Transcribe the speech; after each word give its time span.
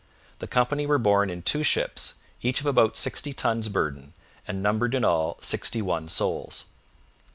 The 0.39 0.47
company 0.47 0.87
were 0.87 0.97
borne 0.97 1.29
in 1.29 1.43
two 1.43 1.61
ships, 1.61 2.15
each 2.41 2.59
of 2.59 2.65
about 2.65 2.97
sixty 2.97 3.33
tons 3.33 3.69
burden, 3.69 4.13
and 4.47 4.63
numbered 4.63 4.95
in 4.95 5.05
all 5.05 5.37
sixty 5.41 5.79
one 5.83 6.07
souls. 6.09 6.65